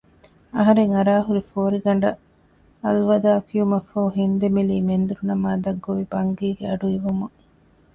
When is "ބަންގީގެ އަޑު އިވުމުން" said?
6.13-7.35